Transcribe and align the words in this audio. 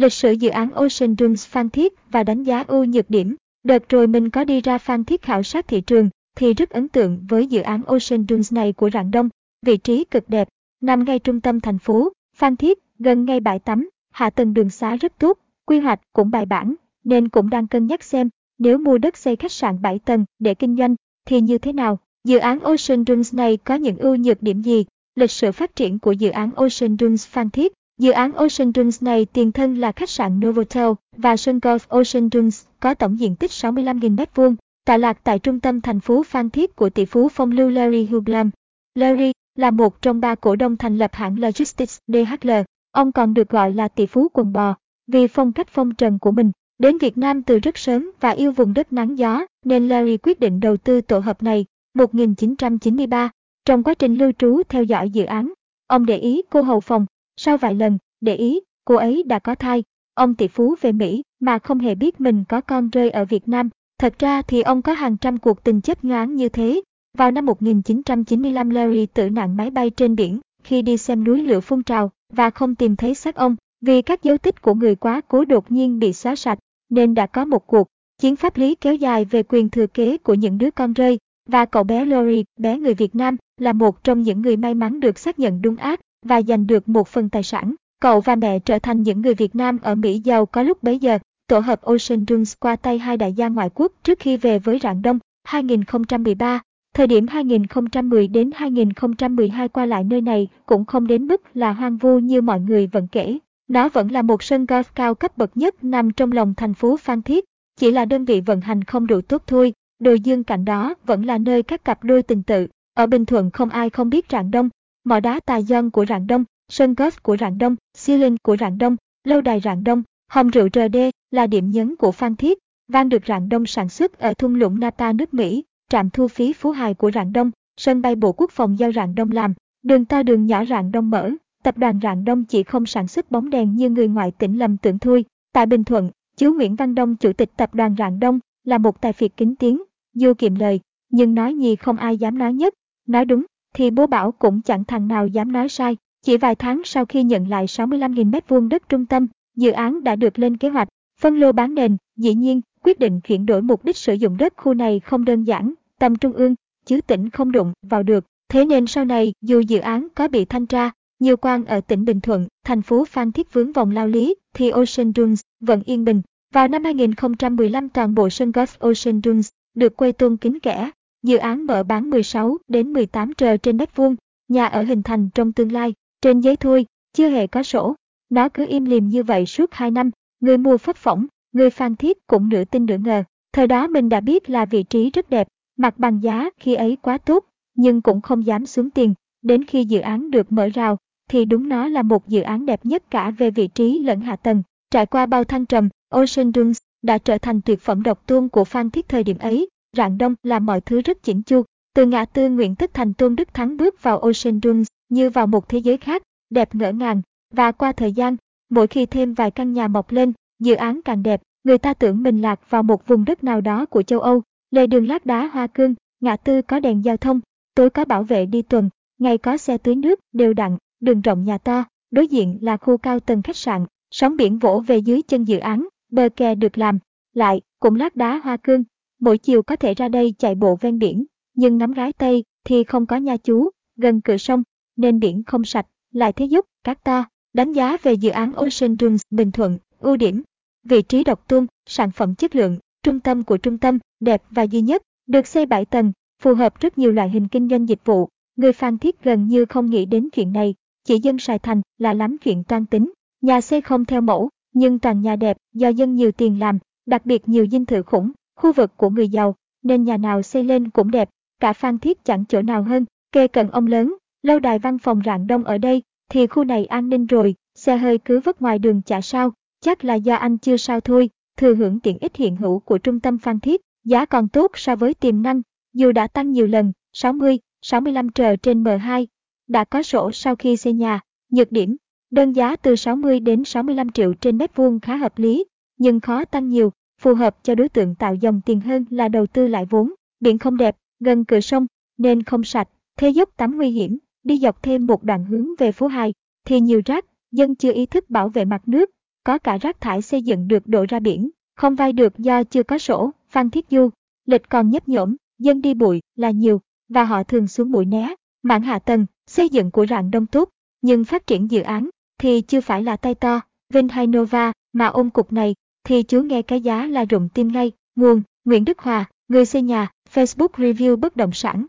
lịch 0.00 0.12
sử 0.12 0.32
dự 0.32 0.48
án 0.48 0.70
Ocean 0.70 1.14
Dunes 1.18 1.46
Phan 1.46 1.70
Thiết 1.70 1.94
và 2.10 2.22
đánh 2.22 2.42
giá 2.42 2.64
ưu 2.68 2.84
nhược 2.84 3.10
điểm. 3.10 3.36
Đợt 3.62 3.88
rồi 3.88 4.06
mình 4.06 4.30
có 4.30 4.44
đi 4.44 4.60
ra 4.60 4.78
Phan 4.78 5.04
Thiết 5.04 5.22
khảo 5.22 5.42
sát 5.42 5.68
thị 5.68 5.80
trường, 5.80 6.10
thì 6.36 6.54
rất 6.54 6.70
ấn 6.70 6.88
tượng 6.88 7.24
với 7.28 7.46
dự 7.46 7.60
án 7.60 7.82
Ocean 7.84 8.24
Dunes 8.28 8.52
này 8.52 8.72
của 8.72 8.90
Rạng 8.90 9.10
Đông. 9.10 9.28
Vị 9.66 9.76
trí 9.76 10.04
cực 10.04 10.28
đẹp, 10.28 10.48
nằm 10.82 11.04
ngay 11.04 11.18
trung 11.18 11.40
tâm 11.40 11.60
thành 11.60 11.78
phố, 11.78 12.12
Phan 12.36 12.56
Thiết, 12.56 12.78
gần 12.98 13.24
ngay 13.24 13.40
bãi 13.40 13.58
tắm, 13.58 13.88
hạ 14.12 14.30
tầng 14.30 14.54
đường 14.54 14.70
xá 14.70 14.96
rất 14.96 15.18
tốt, 15.18 15.38
quy 15.66 15.78
hoạch 15.78 16.00
cũng 16.12 16.30
bài 16.30 16.46
bản, 16.46 16.74
nên 17.04 17.28
cũng 17.28 17.50
đang 17.50 17.66
cân 17.66 17.86
nhắc 17.86 18.02
xem 18.02 18.28
nếu 18.58 18.78
mua 18.78 18.98
đất 18.98 19.16
xây 19.16 19.36
khách 19.36 19.52
sạn 19.52 19.82
7 19.82 19.98
tầng 19.98 20.24
để 20.38 20.54
kinh 20.54 20.76
doanh 20.76 20.94
thì 21.26 21.40
như 21.40 21.58
thế 21.58 21.72
nào. 21.72 21.98
Dự 22.24 22.38
án 22.38 22.60
Ocean 22.60 23.04
Dunes 23.06 23.34
này 23.34 23.56
có 23.56 23.74
những 23.74 23.96
ưu 23.96 24.16
nhược 24.16 24.42
điểm 24.42 24.62
gì? 24.62 24.84
Lịch 25.14 25.30
sử 25.30 25.52
phát 25.52 25.76
triển 25.76 25.98
của 25.98 26.12
dự 26.12 26.30
án 26.30 26.50
Ocean 26.54 26.96
Dunes 27.00 27.26
Phan 27.26 27.50
Thiết 27.50 27.72
Dự 28.00 28.10
án 28.10 28.32
Ocean 28.32 28.72
Dunes 28.74 29.02
này 29.02 29.24
tiền 29.24 29.52
thân 29.52 29.74
là 29.74 29.92
khách 29.92 30.10
sạn 30.10 30.40
Novotel 30.40 30.88
và 31.16 31.36
sân 31.36 31.58
golf 31.58 31.78
Ocean 31.88 32.28
Dunes 32.32 32.64
có 32.80 32.94
tổng 32.94 33.18
diện 33.18 33.36
tích 33.36 33.50
65.000 33.50 34.16
m2, 34.16 34.54
tọa 34.84 34.96
lạc 34.96 35.18
tại 35.24 35.38
trung 35.38 35.60
tâm 35.60 35.80
thành 35.80 36.00
phố 36.00 36.22
Phan 36.22 36.50
Thiết 36.50 36.76
của 36.76 36.90
tỷ 36.90 37.04
phú 37.04 37.28
phong 37.28 37.50
lưu 37.50 37.68
Larry 37.68 38.06
Huglam. 38.06 38.50
Larry 38.94 39.32
là 39.56 39.70
một 39.70 40.02
trong 40.02 40.20
ba 40.20 40.34
cổ 40.34 40.56
đông 40.56 40.76
thành 40.76 40.98
lập 40.98 41.10
hãng 41.14 41.38
Logistics 41.38 41.98
DHL. 42.06 42.50
Ông 42.92 43.12
còn 43.12 43.34
được 43.34 43.48
gọi 43.48 43.72
là 43.72 43.88
tỷ 43.88 44.06
phú 44.06 44.28
quần 44.32 44.52
bò 44.52 44.74
vì 45.06 45.26
phong 45.26 45.52
cách 45.52 45.68
phong 45.70 45.94
trần 45.94 46.18
của 46.18 46.30
mình. 46.30 46.50
Đến 46.78 46.98
Việt 46.98 47.18
Nam 47.18 47.42
từ 47.42 47.58
rất 47.58 47.78
sớm 47.78 48.10
và 48.20 48.30
yêu 48.30 48.52
vùng 48.52 48.74
đất 48.74 48.92
nắng 48.92 49.18
gió, 49.18 49.46
nên 49.64 49.88
Larry 49.88 50.16
quyết 50.16 50.40
định 50.40 50.60
đầu 50.60 50.76
tư 50.76 51.00
tổ 51.00 51.18
hợp 51.18 51.42
này 51.42 51.64
1993. 51.94 53.30
Trong 53.64 53.82
quá 53.82 53.94
trình 53.94 54.14
lưu 54.14 54.32
trú 54.38 54.62
theo 54.68 54.84
dõi 54.84 55.10
dự 55.10 55.24
án, 55.24 55.52
ông 55.86 56.06
để 56.06 56.16
ý 56.16 56.42
cô 56.50 56.62
hầu 56.62 56.80
phòng 56.80 57.06
sau 57.42 57.56
vài 57.56 57.74
lần, 57.74 57.98
để 58.20 58.34
ý, 58.34 58.60
cô 58.84 58.94
ấy 58.94 59.22
đã 59.26 59.38
có 59.38 59.54
thai. 59.54 59.84
Ông 60.14 60.34
tỷ 60.34 60.48
phú 60.48 60.74
về 60.80 60.92
Mỹ 60.92 61.22
mà 61.40 61.58
không 61.58 61.78
hề 61.78 61.94
biết 61.94 62.20
mình 62.20 62.44
có 62.48 62.60
con 62.60 62.90
rơi 62.90 63.10
ở 63.10 63.24
Việt 63.24 63.48
Nam. 63.48 63.68
Thật 63.98 64.18
ra 64.18 64.42
thì 64.42 64.62
ông 64.62 64.82
có 64.82 64.92
hàng 64.92 65.16
trăm 65.16 65.38
cuộc 65.38 65.64
tình 65.64 65.80
chấp 65.80 66.04
nhoáng 66.04 66.34
như 66.34 66.48
thế. 66.48 66.80
Vào 67.18 67.30
năm 67.30 67.46
1995 67.46 68.70
Larry 68.70 69.06
tử 69.06 69.30
nạn 69.30 69.56
máy 69.56 69.70
bay 69.70 69.90
trên 69.90 70.16
biển 70.16 70.40
khi 70.62 70.82
đi 70.82 70.96
xem 70.96 71.24
núi 71.24 71.42
lửa 71.42 71.60
phun 71.60 71.82
trào 71.82 72.10
và 72.32 72.50
không 72.50 72.74
tìm 72.74 72.96
thấy 72.96 73.14
xác 73.14 73.34
ông 73.34 73.56
vì 73.80 74.02
các 74.02 74.22
dấu 74.22 74.38
tích 74.38 74.62
của 74.62 74.74
người 74.74 74.94
quá 74.94 75.20
cố 75.28 75.44
đột 75.44 75.72
nhiên 75.72 75.98
bị 75.98 76.12
xóa 76.12 76.36
sạch 76.36 76.58
nên 76.88 77.14
đã 77.14 77.26
có 77.26 77.44
một 77.44 77.66
cuộc 77.66 77.88
chiến 78.18 78.36
pháp 78.36 78.56
lý 78.56 78.74
kéo 78.74 78.94
dài 78.94 79.24
về 79.24 79.42
quyền 79.42 79.68
thừa 79.68 79.86
kế 79.86 80.18
của 80.18 80.34
những 80.34 80.58
đứa 80.58 80.70
con 80.70 80.92
rơi 80.92 81.18
và 81.48 81.64
cậu 81.64 81.84
bé 81.84 82.04
Lori, 82.04 82.44
bé 82.56 82.78
người 82.78 82.94
Việt 82.94 83.14
Nam, 83.14 83.36
là 83.58 83.72
một 83.72 84.04
trong 84.04 84.22
những 84.22 84.42
người 84.42 84.56
may 84.56 84.74
mắn 84.74 85.00
được 85.00 85.18
xác 85.18 85.38
nhận 85.38 85.62
đúng 85.62 85.76
ác 85.76 86.00
và 86.22 86.42
giành 86.42 86.66
được 86.66 86.88
một 86.88 87.08
phần 87.08 87.28
tài 87.28 87.42
sản. 87.42 87.74
Cậu 88.00 88.20
và 88.20 88.36
mẹ 88.36 88.58
trở 88.58 88.78
thành 88.78 89.02
những 89.02 89.22
người 89.22 89.34
Việt 89.34 89.56
Nam 89.56 89.78
ở 89.82 89.94
Mỹ 89.94 90.20
giàu 90.24 90.46
có 90.46 90.62
lúc 90.62 90.82
bấy 90.82 90.98
giờ. 90.98 91.18
Tổ 91.48 91.58
hợp 91.58 91.82
Ocean 91.82 92.24
Dunes 92.28 92.54
qua 92.60 92.76
tay 92.76 92.98
hai 92.98 93.16
đại 93.16 93.32
gia 93.32 93.48
ngoại 93.48 93.70
quốc 93.74 93.92
trước 94.02 94.18
khi 94.18 94.36
về 94.36 94.58
với 94.58 94.78
Rạng 94.82 95.02
Đông 95.02 95.18
2013. 95.44 96.60
Thời 96.94 97.06
điểm 97.06 97.26
2010 97.28 98.28
đến 98.28 98.50
2012 98.54 99.68
qua 99.68 99.86
lại 99.86 100.04
nơi 100.04 100.20
này 100.20 100.48
cũng 100.66 100.84
không 100.84 101.06
đến 101.06 101.26
mức 101.26 101.42
là 101.54 101.72
hoang 101.72 101.96
vu 101.96 102.18
như 102.18 102.40
mọi 102.40 102.60
người 102.60 102.86
vẫn 102.86 103.08
kể. 103.12 103.38
Nó 103.68 103.88
vẫn 103.88 104.08
là 104.08 104.22
một 104.22 104.42
sân 104.42 104.64
golf 104.64 104.84
cao 104.94 105.14
cấp 105.14 105.38
bậc 105.38 105.56
nhất 105.56 105.84
nằm 105.84 106.10
trong 106.10 106.32
lòng 106.32 106.54
thành 106.54 106.74
phố 106.74 106.96
Phan 106.96 107.22
Thiết, 107.22 107.44
chỉ 107.76 107.90
là 107.90 108.04
đơn 108.04 108.24
vị 108.24 108.40
vận 108.40 108.60
hành 108.60 108.84
không 108.84 109.06
đủ 109.06 109.20
tốt 109.20 109.42
thôi. 109.46 109.72
Đồi 109.98 110.20
dương 110.20 110.44
cạnh 110.44 110.64
đó 110.64 110.94
vẫn 111.06 111.22
là 111.22 111.38
nơi 111.38 111.62
các 111.62 111.84
cặp 111.84 112.04
đôi 112.04 112.22
tình 112.22 112.42
tự. 112.42 112.66
Ở 112.94 113.06
Bình 113.06 113.24
Thuận 113.24 113.50
không 113.50 113.70
ai 113.70 113.90
không 113.90 114.10
biết 114.10 114.26
Rạng 114.30 114.50
Đông, 114.50 114.68
mỏ 115.04 115.20
đá 115.20 115.40
Tài 115.46 115.64
dân 115.64 115.90
của 115.90 116.06
Rạng 116.06 116.26
Đông, 116.26 116.44
sân 116.68 116.94
golf 116.94 117.10
của 117.22 117.36
Rạng 117.36 117.58
Đông, 117.58 117.76
ceiling 118.06 118.36
của 118.42 118.56
Rạng 118.56 118.78
Đông, 118.78 118.96
lâu 119.24 119.40
đài 119.40 119.60
Rạng 119.60 119.84
Đông, 119.84 120.02
hầm 120.30 120.48
rượu 120.48 120.68
RD 120.72 120.96
là 121.30 121.46
điểm 121.46 121.70
nhấn 121.70 121.96
của 121.96 122.12
Phan 122.12 122.36
Thiết, 122.36 122.58
vang 122.88 123.08
được 123.08 123.22
Rạng 123.26 123.48
Đông 123.48 123.66
sản 123.66 123.88
xuất 123.88 124.18
ở 124.18 124.34
thung 124.34 124.54
lũng 124.54 124.80
Nata 124.80 125.12
nước 125.12 125.34
Mỹ, 125.34 125.64
trạm 125.90 126.10
thu 126.10 126.28
phí 126.28 126.52
Phú 126.52 126.70
Hài 126.70 126.94
của 126.94 127.10
Rạng 127.10 127.32
Đông, 127.32 127.50
sân 127.76 128.02
bay 128.02 128.16
Bộ 128.16 128.32
Quốc 128.32 128.50
phòng 128.50 128.78
do 128.78 128.92
Rạng 128.92 129.14
Đông 129.14 129.32
làm, 129.32 129.54
đường 129.82 130.04
to 130.04 130.22
đường 130.22 130.46
nhỏ 130.46 130.64
Rạng 130.64 130.92
Đông 130.92 131.10
mở, 131.10 131.30
tập 131.62 131.78
đoàn 131.78 132.00
Rạng 132.02 132.24
Đông 132.24 132.44
chỉ 132.44 132.62
không 132.62 132.86
sản 132.86 133.08
xuất 133.08 133.30
bóng 133.30 133.50
đèn 133.50 133.74
như 133.74 133.90
người 133.90 134.08
ngoại 134.08 134.30
tỉnh 134.30 134.58
lầm 134.58 134.76
tưởng 134.76 134.98
thôi. 134.98 135.24
Tại 135.52 135.66
Bình 135.66 135.84
Thuận, 135.84 136.10
chú 136.36 136.54
Nguyễn 136.54 136.76
Văn 136.76 136.94
Đông 136.94 137.16
chủ 137.16 137.32
tịch 137.32 137.50
tập 137.56 137.74
đoàn 137.74 137.94
Rạng 137.98 138.20
Đông 138.20 138.38
là 138.64 138.78
một 138.78 139.00
tài 139.00 139.12
phiệt 139.12 139.32
kính 139.36 139.56
tiếng, 139.56 139.82
dù 140.14 140.34
kiệm 140.34 140.54
lời, 140.54 140.80
nhưng 141.10 141.34
nói 141.34 141.56
gì 141.56 141.76
không 141.76 141.96
ai 141.96 142.16
dám 142.16 142.38
nói 142.38 142.54
nhất, 142.54 142.74
nói 143.06 143.24
đúng 143.24 143.44
thì 143.74 143.90
bố 143.90 144.06
bảo 144.06 144.32
cũng 144.32 144.62
chẳng 144.62 144.84
thằng 144.84 145.08
nào 145.08 145.26
dám 145.26 145.52
nói 145.52 145.68
sai. 145.68 145.96
Chỉ 146.22 146.36
vài 146.36 146.54
tháng 146.54 146.82
sau 146.84 147.06
khi 147.06 147.22
nhận 147.22 147.48
lại 147.48 147.66
65.000 147.66 148.30
m2 148.30 148.68
đất 148.68 148.88
trung 148.88 149.06
tâm, 149.06 149.26
dự 149.56 149.70
án 149.70 150.04
đã 150.04 150.16
được 150.16 150.38
lên 150.38 150.56
kế 150.56 150.68
hoạch, 150.68 150.88
phân 151.20 151.40
lô 151.40 151.52
bán 151.52 151.74
nền, 151.74 151.96
dĩ 152.16 152.34
nhiên, 152.34 152.60
quyết 152.84 152.98
định 152.98 153.20
chuyển 153.20 153.46
đổi 153.46 153.62
mục 153.62 153.84
đích 153.84 153.96
sử 153.96 154.14
dụng 154.14 154.36
đất 154.36 154.52
khu 154.56 154.74
này 154.74 155.00
không 155.00 155.24
đơn 155.24 155.44
giản, 155.44 155.74
tầm 155.98 156.16
trung 156.16 156.32
ương, 156.32 156.54
chứ 156.86 157.00
tỉnh 157.00 157.30
không 157.30 157.52
đụng 157.52 157.72
vào 157.82 158.02
được. 158.02 158.24
Thế 158.48 158.64
nên 158.64 158.86
sau 158.86 159.04
này, 159.04 159.32
dù 159.40 159.60
dự 159.60 159.78
án 159.78 160.08
có 160.14 160.28
bị 160.28 160.44
thanh 160.44 160.66
tra, 160.66 160.90
nhiều 161.18 161.36
quan 161.36 161.64
ở 161.64 161.80
tỉnh 161.80 162.04
Bình 162.04 162.20
Thuận, 162.20 162.46
thành 162.64 162.82
phố 162.82 163.04
Phan 163.04 163.32
Thiết 163.32 163.52
vướng 163.52 163.72
vòng 163.72 163.90
lao 163.90 164.08
lý, 164.08 164.34
thì 164.54 164.70
Ocean 164.70 165.12
Dunes 165.16 165.40
vẫn 165.60 165.82
yên 165.82 166.04
bình. 166.04 166.22
Vào 166.52 166.68
năm 166.68 166.84
2015 166.84 167.88
toàn 167.88 168.14
bộ 168.14 168.30
sân 168.30 168.50
golf 168.50 168.66
Ocean 168.78 169.20
Dunes 169.24 169.48
được 169.74 169.96
quay 169.96 170.12
tôn 170.12 170.36
kính 170.36 170.60
kẽ, 170.60 170.90
Dự 171.22 171.36
án 171.36 171.66
mở 171.66 171.82
bán 171.82 172.10
16 172.10 172.58
đến 172.68 172.92
18 172.92 173.34
trờ 173.34 173.56
trên 173.56 173.76
đất 173.76 173.96
vuông, 173.96 174.16
nhà 174.48 174.66
ở 174.66 174.82
hình 174.82 175.02
thành 175.02 175.28
trong 175.34 175.52
tương 175.52 175.72
lai, 175.72 175.94
trên 176.22 176.40
giấy 176.40 176.56
thôi, 176.56 176.86
chưa 177.12 177.28
hề 177.28 177.46
có 177.46 177.62
sổ. 177.62 177.94
Nó 178.30 178.48
cứ 178.48 178.66
im 178.68 178.84
lìm 178.84 179.08
như 179.08 179.22
vậy 179.22 179.46
suốt 179.46 179.72
2 179.72 179.90
năm, 179.90 180.10
người 180.40 180.58
mua 180.58 180.76
phất 180.76 180.96
phỏng, 180.96 181.26
người 181.52 181.70
phan 181.70 181.96
thiết 181.96 182.26
cũng 182.26 182.48
nửa 182.48 182.64
tin 182.64 182.86
nửa 182.86 182.98
ngờ. 182.98 183.24
Thời 183.52 183.66
đó 183.66 183.86
mình 183.86 184.08
đã 184.08 184.20
biết 184.20 184.50
là 184.50 184.64
vị 184.64 184.82
trí 184.82 185.10
rất 185.10 185.30
đẹp, 185.30 185.48
mặt 185.76 185.98
bằng 185.98 186.22
giá 186.22 186.50
khi 186.58 186.74
ấy 186.74 186.96
quá 187.02 187.18
tốt, 187.18 187.44
nhưng 187.74 188.02
cũng 188.02 188.20
không 188.20 188.46
dám 188.46 188.66
xuống 188.66 188.90
tiền. 188.90 189.14
Đến 189.42 189.64
khi 189.64 189.84
dự 189.84 190.00
án 190.00 190.30
được 190.30 190.52
mở 190.52 190.68
rào, 190.74 190.96
thì 191.28 191.44
đúng 191.44 191.68
nó 191.68 191.88
là 191.88 192.02
một 192.02 192.28
dự 192.28 192.40
án 192.40 192.66
đẹp 192.66 192.80
nhất 192.86 193.10
cả 193.10 193.30
về 193.30 193.50
vị 193.50 193.68
trí 193.68 193.98
lẫn 193.98 194.20
hạ 194.20 194.36
tầng. 194.36 194.62
Trải 194.90 195.06
qua 195.06 195.26
bao 195.26 195.44
thăng 195.44 195.66
trầm, 195.66 195.88
Ocean 196.08 196.52
Dunes 196.54 196.78
đã 197.02 197.18
trở 197.18 197.38
thành 197.38 197.60
tuyệt 197.60 197.80
phẩm 197.80 198.02
độc 198.02 198.26
tôn 198.26 198.48
của 198.48 198.64
Phan 198.64 198.90
Thiết 198.90 199.08
thời 199.08 199.24
điểm 199.24 199.38
ấy, 199.38 199.68
Rạng 199.96 200.18
Đông 200.18 200.34
làm 200.42 200.66
mọi 200.66 200.80
thứ 200.80 201.00
rất 201.00 201.22
chỉnh 201.22 201.42
chu. 201.42 201.62
Từ 201.94 202.06
ngã 202.06 202.24
tư 202.24 202.48
Nguyễn 202.48 202.74
Tất 202.74 202.94
Thành 202.94 203.14
Tôn 203.14 203.36
Đức 203.36 203.54
Thắng 203.54 203.76
bước 203.76 204.02
vào 204.02 204.18
Ocean 204.18 204.60
Dunes 204.62 204.86
như 205.08 205.30
vào 205.30 205.46
một 205.46 205.68
thế 205.68 205.78
giới 205.78 205.96
khác, 205.96 206.22
đẹp 206.50 206.74
ngỡ 206.74 206.92
ngàng. 206.92 207.22
Và 207.52 207.72
qua 207.72 207.92
thời 207.92 208.12
gian, 208.12 208.36
mỗi 208.70 208.86
khi 208.86 209.06
thêm 209.06 209.34
vài 209.34 209.50
căn 209.50 209.72
nhà 209.72 209.88
mọc 209.88 210.12
lên, 210.12 210.32
dự 210.58 210.74
án 210.74 211.00
càng 211.04 211.22
đẹp, 211.22 211.42
người 211.64 211.78
ta 211.78 211.94
tưởng 211.94 212.22
mình 212.22 212.40
lạc 212.40 212.70
vào 212.70 212.82
một 212.82 213.06
vùng 213.06 213.24
đất 213.24 213.44
nào 213.44 213.60
đó 213.60 213.86
của 213.86 214.02
châu 214.02 214.20
Âu. 214.20 214.42
Lề 214.70 214.86
đường 214.86 215.08
lát 215.08 215.26
đá 215.26 215.46
hoa 215.46 215.66
cương, 215.66 215.94
ngã 216.20 216.36
tư 216.36 216.62
có 216.62 216.80
đèn 216.80 217.04
giao 217.04 217.16
thông, 217.16 217.40
tối 217.74 217.90
có 217.90 218.04
bảo 218.04 218.22
vệ 218.22 218.46
đi 218.46 218.62
tuần, 218.62 218.90
ngày 219.18 219.38
có 219.38 219.56
xe 219.56 219.78
tưới 219.78 219.94
nước 219.94 220.20
đều 220.32 220.54
đặn, 220.54 220.76
đường 221.00 221.20
rộng 221.20 221.44
nhà 221.44 221.58
to, 221.58 221.84
đối 222.10 222.26
diện 222.26 222.58
là 222.60 222.76
khu 222.76 222.96
cao 222.96 223.20
tầng 223.20 223.42
khách 223.42 223.56
sạn, 223.56 223.86
sóng 224.10 224.36
biển 224.36 224.58
vỗ 224.58 224.82
về 224.86 224.98
dưới 224.98 225.22
chân 225.22 225.44
dự 225.44 225.58
án, 225.58 225.88
bờ 226.12 226.28
kè 226.36 226.54
được 226.54 226.78
làm, 226.78 226.98
lại 227.34 227.60
cũng 227.80 227.94
lát 227.94 228.16
đá 228.16 228.40
hoa 228.44 228.56
cương, 228.56 228.84
Mỗi 229.20 229.38
chiều 229.38 229.62
có 229.62 229.76
thể 229.76 229.94
ra 229.94 230.08
đây 230.08 230.34
chạy 230.38 230.54
bộ 230.54 230.76
ven 230.80 230.98
biển, 230.98 231.24
nhưng 231.54 231.78
ngắm 231.78 231.92
gái 231.92 232.12
Tây 232.12 232.44
thì 232.64 232.84
không 232.84 233.06
có 233.06 233.16
nha 233.16 233.36
chú, 233.36 233.70
gần 233.96 234.20
cửa 234.20 234.36
sông, 234.36 234.62
nên 234.96 235.20
biển 235.20 235.42
không 235.44 235.64
sạch, 235.64 235.86
lại 236.12 236.32
thế 236.32 236.44
giúp 236.44 236.66
cát 236.84 237.04
ta. 237.04 237.28
Đánh 237.52 237.72
giá 237.72 237.96
về 238.02 238.12
dự 238.12 238.30
án 238.30 238.52
Ocean 238.52 238.96
Dunes 239.00 239.22
Bình 239.30 239.52
Thuận, 239.52 239.78
ưu 239.98 240.16
điểm, 240.16 240.42
vị 240.84 241.02
trí 241.02 241.24
độc 241.24 241.48
tôn, 241.48 241.66
sản 241.86 242.10
phẩm 242.10 242.34
chất 242.34 242.56
lượng, 242.56 242.78
trung 243.02 243.20
tâm 243.20 243.42
của 243.42 243.56
trung 243.56 243.78
tâm, 243.78 243.98
đẹp 244.20 244.42
và 244.50 244.62
duy 244.62 244.80
nhất, 244.80 245.02
được 245.26 245.46
xây 245.46 245.66
7 245.66 245.84
tầng, 245.84 246.12
phù 246.42 246.54
hợp 246.54 246.80
rất 246.80 246.98
nhiều 246.98 247.12
loại 247.12 247.30
hình 247.30 247.48
kinh 247.48 247.68
doanh 247.68 247.88
dịch 247.88 248.04
vụ. 248.04 248.28
Người 248.56 248.72
Phan 248.72 248.98
Thiết 248.98 249.22
gần 249.22 249.46
như 249.46 249.64
không 249.64 249.86
nghĩ 249.86 250.06
đến 250.06 250.28
chuyện 250.32 250.52
này, 250.52 250.74
chỉ 251.04 251.18
dân 251.18 251.38
Sài 251.38 251.58
Thành 251.58 251.80
là 251.98 252.14
lắm 252.14 252.36
chuyện 252.38 252.64
toan 252.64 252.86
tính. 252.86 253.12
Nhà 253.40 253.60
xây 253.60 253.80
không 253.80 254.04
theo 254.04 254.20
mẫu, 254.20 254.48
nhưng 254.72 254.98
toàn 254.98 255.20
nhà 255.20 255.36
đẹp 255.36 255.56
do 255.74 255.88
dân 255.88 256.14
nhiều 256.14 256.32
tiền 256.32 256.60
làm, 256.60 256.78
đặc 257.06 257.26
biệt 257.26 257.48
nhiều 257.48 257.66
dinh 257.66 257.86
thự 257.86 258.02
khủng, 258.02 258.32
khu 258.60 258.72
vực 258.72 258.96
của 258.96 259.10
người 259.10 259.28
giàu, 259.28 259.54
nên 259.82 260.04
nhà 260.04 260.16
nào 260.16 260.42
xây 260.42 260.64
lên 260.64 260.90
cũng 260.90 261.10
đẹp, 261.10 261.28
cả 261.60 261.72
Phan 261.72 261.98
Thiết 261.98 262.24
chẳng 262.24 262.44
chỗ 262.48 262.62
nào 262.62 262.82
hơn, 262.82 263.04
kê 263.32 263.48
cận 263.48 263.70
ông 263.70 263.86
lớn, 263.86 264.14
lâu 264.42 264.58
đài 264.58 264.78
văn 264.78 264.98
phòng 264.98 265.20
rạng 265.24 265.46
đông 265.46 265.64
ở 265.64 265.78
đây, 265.78 266.02
thì 266.28 266.46
khu 266.46 266.64
này 266.64 266.86
an 266.86 267.08
ninh 267.08 267.26
rồi, 267.26 267.54
xe 267.74 267.96
hơi 267.96 268.18
cứ 268.18 268.40
vứt 268.40 268.62
ngoài 268.62 268.78
đường 268.78 269.02
chả 269.02 269.20
sao, 269.20 269.52
chắc 269.80 270.04
là 270.04 270.14
do 270.14 270.34
anh 270.34 270.58
chưa 270.58 270.76
sao 270.76 271.00
thôi, 271.00 271.30
thừa 271.56 271.74
hưởng 271.74 272.00
tiện 272.00 272.18
ích 272.20 272.36
hiện 272.36 272.56
hữu 272.56 272.78
của 272.78 272.98
trung 272.98 273.20
tâm 273.20 273.38
Phan 273.38 273.60
Thiết, 273.60 273.80
giá 274.04 274.24
còn 274.24 274.48
tốt 274.48 274.70
so 274.74 274.96
với 274.96 275.14
tiềm 275.14 275.42
năng, 275.42 275.62
dù 275.92 276.12
đã 276.12 276.26
tăng 276.26 276.52
nhiều 276.52 276.66
lần, 276.66 276.92
60, 277.12 277.58
65 277.82 278.32
trờ 278.32 278.56
trên 278.56 278.84
M2, 278.84 279.26
đã 279.68 279.84
có 279.84 280.02
sổ 280.02 280.32
sau 280.32 280.56
khi 280.56 280.76
xây 280.76 280.92
nhà, 280.92 281.20
nhược 281.50 281.72
điểm, 281.72 281.96
đơn 282.30 282.52
giá 282.52 282.76
từ 282.76 282.96
60 282.96 283.40
đến 283.40 283.64
65 283.64 284.12
triệu 284.12 284.34
trên 284.34 284.58
mét 284.58 284.76
vuông 284.76 285.00
khá 285.00 285.16
hợp 285.16 285.38
lý, 285.38 285.64
nhưng 285.98 286.20
khó 286.20 286.44
tăng 286.44 286.68
nhiều, 286.68 286.92
phù 287.20 287.34
hợp 287.34 287.56
cho 287.62 287.74
đối 287.74 287.88
tượng 287.88 288.14
tạo 288.14 288.34
dòng 288.34 288.60
tiền 288.60 288.80
hơn 288.80 289.04
là 289.10 289.28
đầu 289.28 289.46
tư 289.46 289.66
lại 289.66 289.84
vốn. 289.90 290.14
Biển 290.40 290.58
không 290.58 290.76
đẹp, 290.76 290.96
gần 291.20 291.44
cửa 291.44 291.60
sông, 291.60 291.86
nên 292.18 292.42
không 292.42 292.64
sạch, 292.64 292.88
thế 293.16 293.28
dốc 293.28 293.48
tắm 293.56 293.76
nguy 293.76 293.90
hiểm, 293.90 294.18
đi 294.42 294.58
dọc 294.58 294.82
thêm 294.82 295.06
một 295.06 295.24
đoạn 295.24 295.44
hướng 295.44 295.66
về 295.78 295.92
phố 295.92 296.06
2, 296.06 296.32
thì 296.66 296.80
nhiều 296.80 297.00
rác, 297.04 297.24
dân 297.52 297.74
chưa 297.74 297.92
ý 297.92 298.06
thức 298.06 298.30
bảo 298.30 298.48
vệ 298.48 298.64
mặt 298.64 298.82
nước, 298.86 299.10
có 299.44 299.58
cả 299.58 299.78
rác 299.78 300.00
thải 300.00 300.22
xây 300.22 300.42
dựng 300.42 300.68
được 300.68 300.86
đổ 300.86 301.04
ra 301.08 301.18
biển, 301.18 301.50
không 301.76 301.94
vay 301.94 302.12
được 302.12 302.38
do 302.38 302.64
chưa 302.64 302.82
có 302.82 302.98
sổ, 302.98 303.30
Phan 303.48 303.70
Thiết 303.70 303.86
Du, 303.90 304.10
lịch 304.46 304.68
còn 304.68 304.90
nhấp 304.90 305.08
nhổm, 305.08 305.36
dân 305.58 305.82
đi 305.82 305.94
bụi 305.94 306.20
là 306.36 306.50
nhiều, 306.50 306.80
và 307.08 307.24
họ 307.24 307.42
thường 307.42 307.66
xuống 307.66 307.92
bụi 307.92 308.04
né. 308.04 308.34
Mảng 308.62 308.82
hạ 308.82 308.98
tầng, 308.98 309.26
xây 309.46 309.68
dựng 309.68 309.90
của 309.90 310.06
rạng 310.06 310.30
đông 310.30 310.46
tốt, 310.46 310.68
nhưng 311.02 311.24
phát 311.24 311.46
triển 311.46 311.70
dự 311.70 311.80
án 311.80 312.10
thì 312.38 312.60
chưa 312.60 312.80
phải 312.80 313.02
là 313.02 313.16
tay 313.16 313.34
to, 313.34 313.60
Vinh 313.92 314.08
hay 314.08 314.26
Nova 314.26 314.72
mà 314.92 315.06
ôm 315.06 315.30
cục 315.30 315.52
này 315.52 315.74
thì 316.10 316.22
chú 316.22 316.42
nghe 316.42 316.62
cái 316.62 316.80
giá 316.80 317.06
là 317.06 317.24
rụng 317.24 317.48
tim 317.54 317.68
ngay. 317.68 317.92
Nguồn 318.16 318.42
Nguyễn 318.64 318.84
Đức 318.84 318.98
Hòa, 318.98 319.24
người 319.48 319.64
xây 319.64 319.82
nhà, 319.82 320.08
Facebook 320.34 320.68
review 320.68 321.16
bất 321.16 321.36
động 321.36 321.52
sản. 321.52 321.86